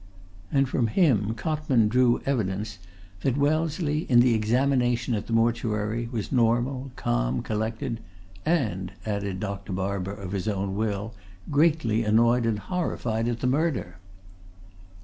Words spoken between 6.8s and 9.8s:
calm, collected, and, added Dr.